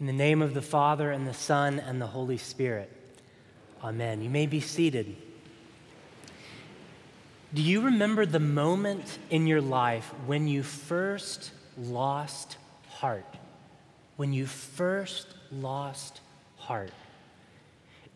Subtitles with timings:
[0.00, 2.90] In the name of the Father, and the Son, and the Holy Spirit.
[3.84, 4.22] Amen.
[4.22, 5.14] You may be seated.
[7.52, 12.56] Do you remember the moment in your life when you first lost
[12.88, 13.26] heart?
[14.16, 16.22] When you first lost
[16.56, 16.92] heart?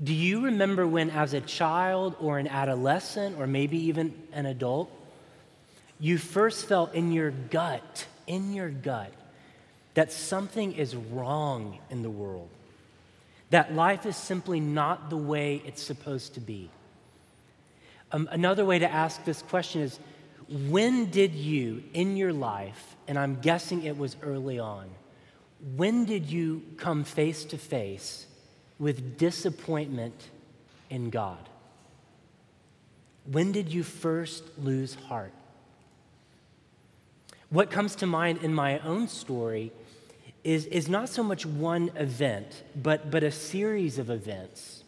[0.02, 4.90] Do you remember when, as a child or an adolescent or maybe even an adult,
[6.00, 9.12] you first felt in your gut, in your gut,
[9.94, 12.48] that something is wrong in the world,
[13.50, 16.68] that life is simply not the way it's supposed to be.
[18.12, 19.98] Um, another way to ask this question is
[20.48, 24.88] when did you in your life, and I'm guessing it was early on,
[25.76, 28.26] when did you come face to face
[28.78, 30.28] with disappointment
[30.90, 31.48] in God?
[33.30, 35.32] When did you first lose heart?
[37.48, 39.72] What comes to mind in my own story
[40.44, 44.84] is, is not so much one event, but, but a series of events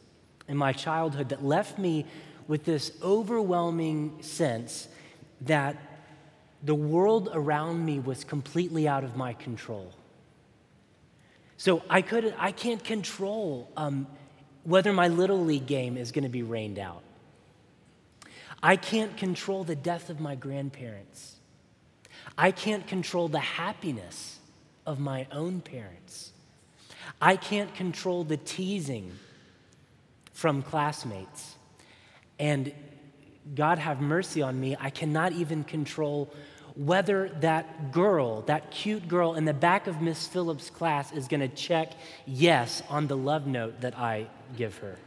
[0.49, 2.05] in my childhood that left me
[2.47, 4.87] with this overwhelming sense
[5.41, 5.77] that
[6.63, 9.93] the world around me was completely out of my control.
[11.57, 14.07] So I, could, I can't control um,
[14.65, 17.03] whether my Little League game is going to be rained out.
[18.63, 21.37] I can't control the death of my grandparents.
[22.37, 24.36] I can't control the happiness
[24.87, 26.33] of my own parents.
[27.21, 29.13] I can't control the teasing
[30.33, 31.57] from classmates.
[32.39, 32.73] And
[33.55, 36.33] God have mercy on me, I cannot even control
[36.75, 41.41] whether that girl, that cute girl in the back of Miss Phillips' class, is going
[41.41, 41.93] to check
[42.27, 44.27] yes on the love note that I
[44.57, 44.99] give her.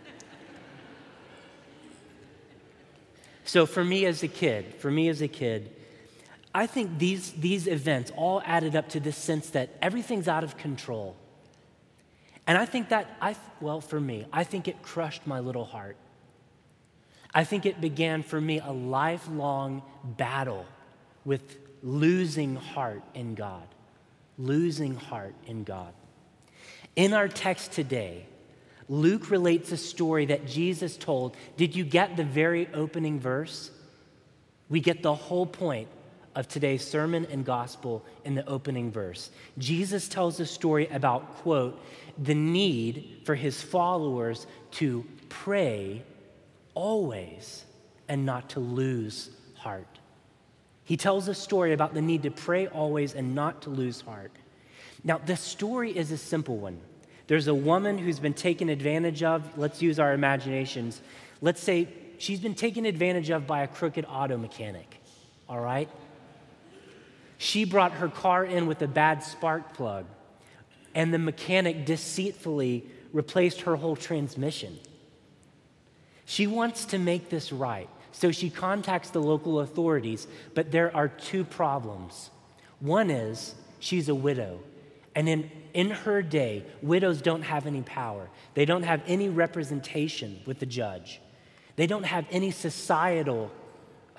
[3.46, 5.76] So, for me as a kid, for me as a kid,
[6.60, 10.58] I think these, these events all added up to this sense that everything's out of
[10.58, 11.16] control.
[12.46, 15.96] And I think that, I, well, for me, I think it crushed my little heart.
[17.34, 20.66] I think it began for me a lifelong battle
[21.24, 23.66] with losing heart in God.
[24.38, 25.94] Losing heart in God.
[26.98, 28.26] In our text today,
[28.90, 31.38] Luke relates a story that Jesus told.
[31.56, 33.72] Did you get the very opening verse?
[34.68, 35.88] We get the whole point
[36.36, 39.30] of today's sermon and gospel in the opening verse.
[39.58, 41.82] Jesus tells a story about, quote,
[42.18, 46.04] the need for his followers to pray
[46.74, 47.66] always
[48.08, 50.00] and not to lose heart.
[50.84, 54.32] He tells a story about the need to pray always and not to lose heart.
[55.04, 56.80] Now, the story is a simple one.
[57.28, 59.58] There's a woman who's been taken advantage of.
[59.58, 61.00] Let's use our imaginations.
[61.42, 61.88] Let's say
[62.18, 65.00] she's been taken advantage of by a crooked auto mechanic,
[65.48, 65.90] all right?
[67.42, 70.06] She brought her car in with a bad spark plug,
[70.94, 74.78] and the mechanic deceitfully replaced her whole transmission.
[76.26, 81.08] She wants to make this right, so she contacts the local authorities, but there are
[81.08, 82.30] two problems.
[82.82, 84.60] One is she's a widow,
[85.16, 90.42] and in, in her day, widows don't have any power, they don't have any representation
[90.46, 91.22] with the judge,
[91.78, 93.50] they don't have any societal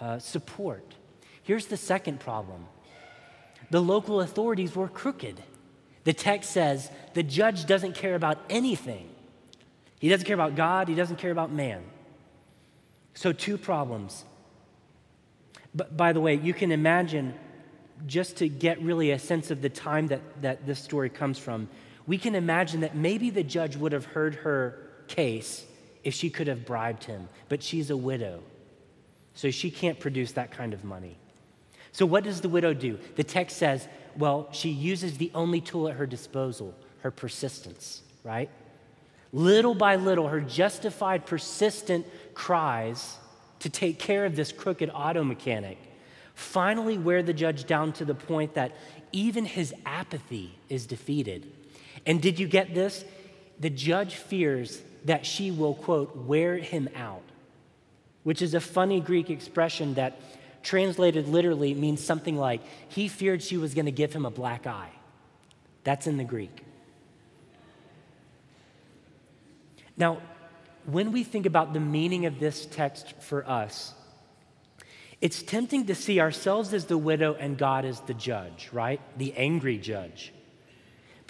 [0.01, 0.95] uh, support.
[1.43, 2.67] Here's the second problem
[3.71, 5.43] the local authorities were crooked.
[6.05, 9.09] The text says the judge doesn't care about anything.
[9.99, 11.83] He doesn't care about God, he doesn't care about man.
[13.15, 14.25] So, two problems.
[15.75, 17.35] But by the way, you can imagine,
[18.07, 21.69] just to get really a sense of the time that, that this story comes from,
[22.07, 25.65] we can imagine that maybe the judge would have heard her case
[26.03, 28.43] if she could have bribed him, but she's a widow.
[29.35, 31.17] So she can't produce that kind of money.
[31.93, 32.99] So, what does the widow do?
[33.17, 38.51] The text says, well, she uses the only tool at her disposal her persistence, right?
[39.33, 43.17] Little by little, her justified, persistent cries
[43.61, 45.79] to take care of this crooked auto mechanic
[46.41, 48.73] finally wear the judge down to the point that
[49.13, 51.47] even his apathy is defeated.
[52.07, 53.05] And did you get this?
[53.61, 57.23] The judge fears that she will, quote, wear him out,
[58.23, 60.19] which is a funny Greek expression that
[60.63, 64.67] translated literally means something like, he feared she was going to give him a black
[64.67, 64.91] eye.
[65.85, 66.65] That's in the Greek.
[69.97, 70.21] Now,
[70.87, 73.95] when we think about the meaning of this text for us,
[75.21, 79.01] it's tempting to see ourselves as the widow and God as the judge, right?
[79.19, 80.33] The angry judge.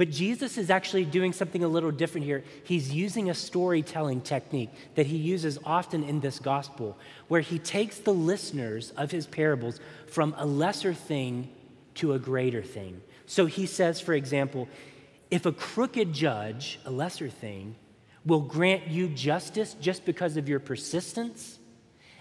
[0.00, 2.42] But Jesus is actually doing something a little different here.
[2.64, 6.96] He's using a storytelling technique that he uses often in this gospel,
[7.28, 11.50] where he takes the listeners of his parables from a lesser thing
[11.96, 13.02] to a greater thing.
[13.26, 14.70] So he says, for example,
[15.30, 17.76] if a crooked judge, a lesser thing,
[18.24, 21.58] will grant you justice just because of your persistence,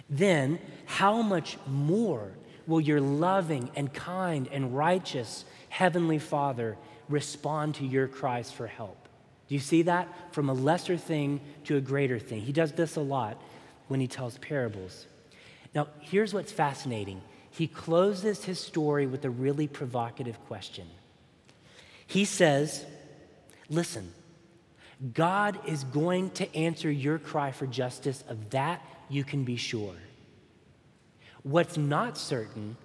[0.09, 2.33] then how much more
[2.67, 6.77] will your loving and kind and righteous Heavenly Father
[7.09, 9.07] respond to your cries for help?
[9.47, 10.07] Do you see that?
[10.33, 12.41] From a lesser thing to a greater thing.
[12.41, 13.41] He does this a lot
[13.87, 15.07] when he tells parables.
[15.73, 17.21] Now, here's what's fascinating.
[17.51, 20.87] He closes his story with a really provocative question.
[22.05, 22.85] He says,
[23.69, 24.13] Listen,
[25.13, 29.95] God is going to answer your cry for justice, of that you can be sure.
[31.43, 32.77] What's not certain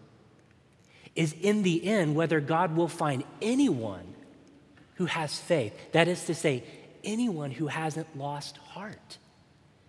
[1.17, 4.14] is in the end whether God will find anyone
[4.95, 5.75] who has faith.
[5.93, 6.65] That is to say,
[7.03, 9.19] anyone who hasn't lost heart.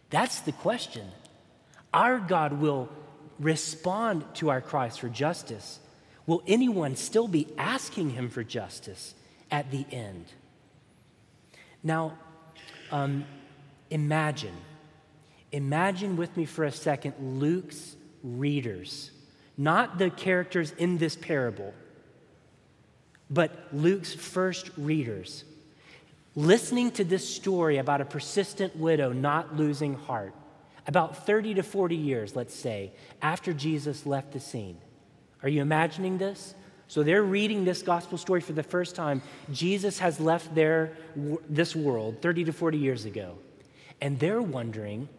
[0.10, 1.08] That's the question.
[1.94, 2.90] Our God will
[3.40, 5.80] respond to our cries for justice.
[6.28, 9.16] Will anyone still be asking him for justice
[9.52, 10.26] at the end?
[11.84, 12.18] Now,
[12.92, 13.26] um,
[13.90, 14.56] imagine,
[15.52, 19.12] imagine with me for a second Luke's readers,
[19.58, 21.74] not the characters in this parable,
[23.30, 25.44] but Luke's first readers,
[26.36, 30.34] listening to this story about a persistent widow not losing heart,
[30.88, 32.92] about 30 to 40 years, let's say,
[33.22, 34.78] after Jesus left the scene.
[35.42, 36.54] Are you imagining this?
[36.88, 39.22] So they're reading this gospel story for the first time.
[39.52, 40.96] Jesus has left their,
[41.50, 43.38] this world 30 to 40 years ago.
[44.02, 45.10] And they're wondering,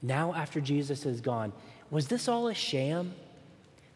[0.00, 1.52] now after Jesus is gone,
[1.90, 3.14] was this all a sham?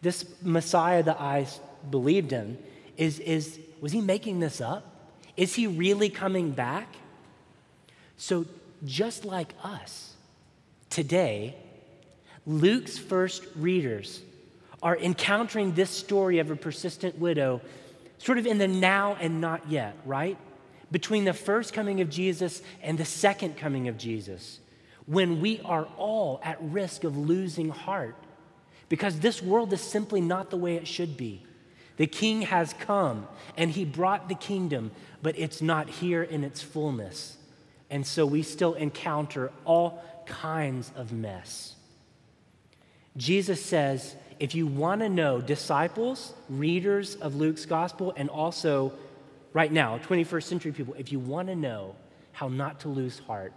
[0.02, 1.46] This Messiah that I
[1.90, 2.58] believed in,
[3.00, 4.84] is, is, was he making this up?
[5.34, 6.94] Is he really coming back?
[8.18, 8.44] So,
[8.84, 10.12] just like us,
[10.90, 11.56] today,
[12.46, 14.20] Luke's first readers
[14.82, 17.62] are encountering this story of a persistent widow
[18.18, 20.36] sort of in the now and not yet, right?
[20.90, 24.60] Between the first coming of Jesus and the second coming of Jesus,
[25.06, 28.16] when we are all at risk of losing heart
[28.90, 31.46] because this world is simply not the way it should be.
[32.00, 36.62] The king has come and he brought the kingdom, but it's not here in its
[36.62, 37.36] fullness.
[37.90, 41.74] And so we still encounter all kinds of mess.
[43.18, 48.94] Jesus says if you want to know disciples, readers of Luke's gospel, and also
[49.52, 51.94] right now, 21st century people, if you want to know
[52.32, 53.52] how not to lose heart,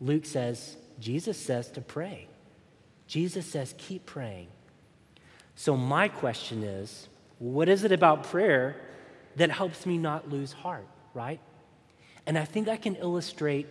[0.00, 2.26] Luke says, Jesus says to pray.
[3.06, 4.48] Jesus says, keep praying.
[5.54, 7.06] So, my question is
[7.38, 8.76] what is it about prayer
[9.36, 11.40] that helps me not lose heart, right?
[12.26, 13.66] And I think I can illustrate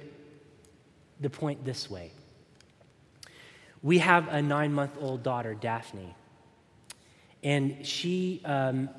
[1.19, 2.11] the point this way.
[3.81, 6.15] We have a nine month old daughter, Daphne.
[7.43, 8.89] And she, um,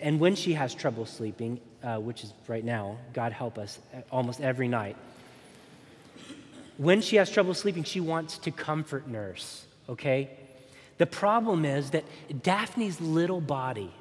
[0.00, 3.78] and when she has trouble sleeping, uh, which is right now, God help us,
[4.10, 4.96] almost every night,
[6.76, 10.30] when she has trouble sleeping, she wants to comfort nurse, okay?
[10.98, 12.04] The problem is that
[12.42, 13.92] Daphne's little body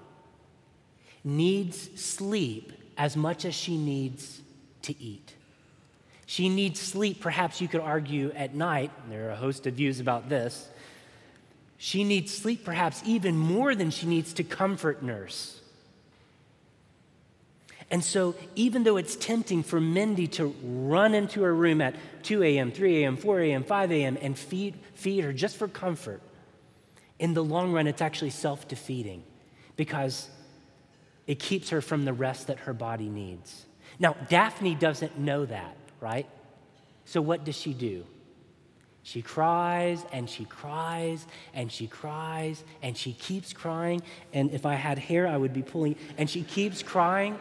[1.27, 4.41] needs sleep as much as she needs
[4.83, 5.33] to eat.
[6.25, 8.91] She needs sleep, perhaps you could argue, at night.
[9.09, 10.67] There are a host of views about this.
[11.77, 15.59] She needs sleep, perhaps even more than she needs to comfort nurse.
[17.91, 22.43] And so, even though it's tempting for Mindy to run into her room at 2
[22.43, 26.21] a.m., 3 a.m., 4 a.m., 5 a.m., and feed, feed her just for comfort,
[27.19, 29.23] in the long run, it's actually self defeating
[29.77, 30.29] because
[31.27, 33.65] it keeps her from the rest that her body needs.
[33.99, 36.27] Now, Daphne doesn't know that right?
[37.05, 38.05] So what does she do?
[39.03, 44.01] She cries and she cries and she cries and she keeps crying.
[44.33, 45.95] And if I had hair, I would be pulling.
[46.17, 47.39] And she keeps crying.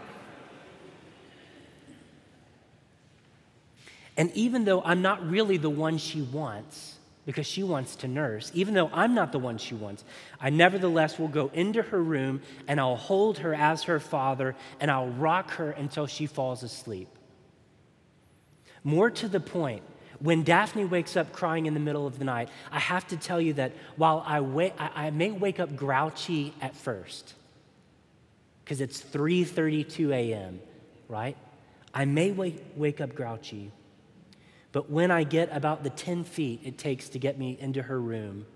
[4.16, 6.95] And even though I'm not really the one she wants,
[7.26, 10.04] because she wants to nurse, even though I'm not the one she wants,
[10.40, 14.90] I nevertheless will go into her room and I'll hold her as her father and
[14.90, 17.08] I'll rock her until she falls asleep.
[18.84, 19.82] More to the point,
[20.20, 23.40] when Daphne wakes up crying in the middle of the night, I have to tell
[23.40, 27.34] you that while I, wa- I, I may wake up grouchy at first,
[28.64, 30.60] because it's 3.32 a.m.,
[31.08, 31.36] right?
[31.92, 33.72] I may wake, wake up grouchy,
[34.72, 38.00] but when I get about the 10 feet it takes to get me into her
[38.00, 38.46] room,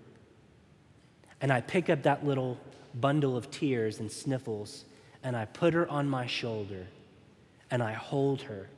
[1.41, 2.57] and I pick up that little
[2.93, 4.85] bundle of tears and sniffles,
[5.23, 6.87] and I put her on my shoulder,
[7.69, 8.69] and I hold her,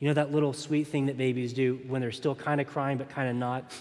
[0.00, 2.98] you know that little sweet thing that babies do when they're still kind of crying
[2.98, 3.72] but kind of not?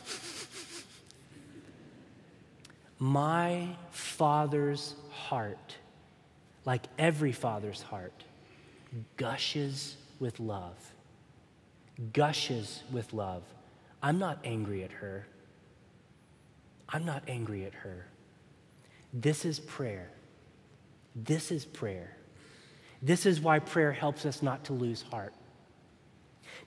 [3.00, 5.76] My father's heart,
[6.66, 8.24] like every father's heart,
[9.18, 10.76] gushes with love.
[12.14, 13.44] Gushes with love.
[14.02, 15.28] I'm not angry at her.
[16.90, 18.08] I'm not angry at her.
[19.14, 20.10] This is prayer.
[21.16, 22.16] This is prayer.
[23.02, 25.34] This is why prayer helps us not to lose heart.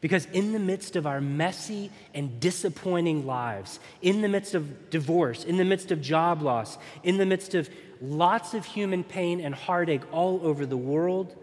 [0.00, 5.44] Because in the midst of our messy and disappointing lives, in the midst of divorce,
[5.44, 7.68] in the midst of job loss, in the midst of
[8.00, 11.36] lots of human pain and heartache all over the world,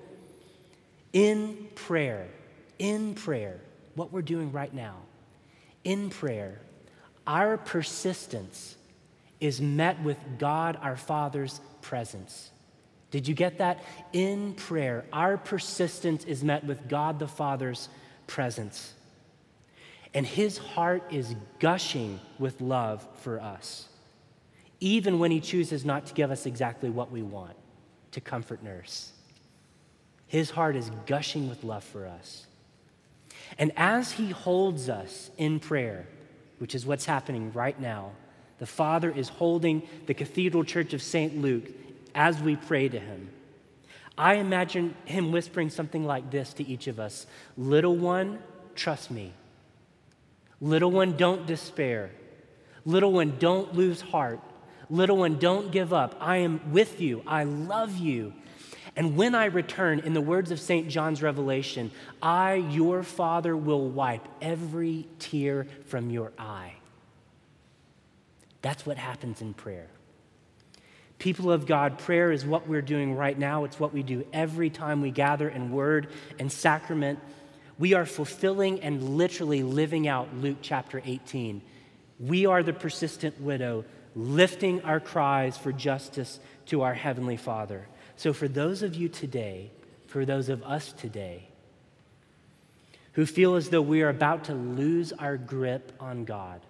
[1.13, 2.27] in prayer,
[2.79, 3.59] in prayer,
[3.97, 4.95] what we're doing right now,
[5.83, 6.59] in prayer,
[7.25, 8.75] our persistence
[9.39, 12.51] is met with God our Father's presence.
[13.09, 13.83] Did you get that?
[14.13, 17.89] In prayer, our persistence is met with God the Father's
[18.27, 18.93] presence.
[20.13, 23.87] And his heart is gushing with love for us,
[24.79, 27.55] even when he chooses not to give us exactly what we want
[28.11, 29.11] to comfort nurse.
[30.27, 32.45] His heart is gushing with love for us.
[33.57, 36.07] And as he holds us in prayer,
[36.59, 38.11] which is what's happening right now,
[38.59, 41.37] the Father is holding the Cathedral Church of St.
[41.37, 41.65] Luke
[42.15, 43.29] as we pray to him.
[44.17, 48.39] I imagine him whispering something like this to each of us Little one,
[48.75, 49.33] trust me.
[50.59, 52.09] Little one, don't despair.
[52.83, 54.39] Little one, don't lose heart.
[54.89, 56.15] Little one, don't give up.
[56.19, 57.21] I am with you.
[57.27, 58.33] I love you.
[58.97, 60.89] And when I return, in the words of St.
[60.89, 66.73] John's Revelation, I, your Father, will wipe every tear from your eye.
[68.63, 69.87] That's what happens in prayer.
[71.19, 73.65] People of God, prayer is what we're doing right now.
[73.65, 76.07] It's what we do every time we gather in word
[76.39, 77.19] and sacrament.
[77.77, 81.61] We are fulfilling and literally living out Luke chapter 18.
[82.19, 83.85] We are the persistent widow,
[84.15, 87.87] lifting our cries for justice to our Heavenly Father.
[88.17, 89.71] So, for those of you today,
[90.07, 91.47] for those of us today,
[93.13, 96.61] who feel as though we are about to lose our grip on God,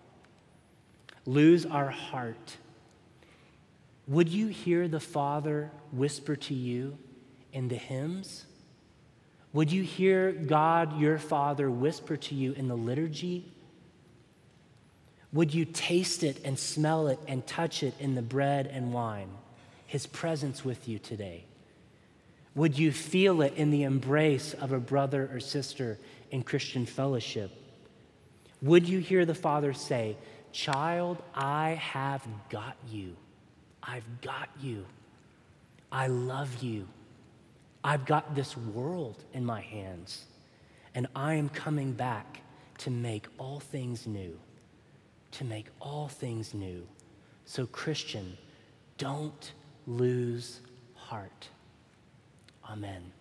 [1.26, 2.58] lose our heart,
[4.08, 6.98] would you hear the Father whisper to you
[7.54, 8.46] in the hymns?
[9.54, 13.50] Would you hear God, your Father, whisper to you in the liturgy?
[15.32, 19.30] Would you taste it and smell it and touch it in the bread and wine?
[19.88, 21.46] His presence with you today.
[22.56, 26.00] Would you feel it in the embrace of a brother or sister
[26.32, 27.52] in Christian fellowship?
[28.62, 30.18] Would you hear the Father say,
[30.52, 33.16] Child, I have got you.
[33.84, 34.86] I've got you.
[35.92, 36.88] I love you.
[37.84, 40.26] I've got this world in my hands,
[40.96, 42.42] and I am coming back
[42.80, 44.38] to make all things new.
[45.32, 46.88] To make all things new.
[47.46, 48.38] So, Christian,
[48.98, 49.52] don't
[49.88, 50.60] lose
[50.96, 51.48] heart.
[52.70, 53.17] Amen.